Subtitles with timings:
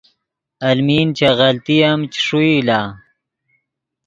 [0.67, 2.79] المی چے غلطی ام چے ݰوئی لا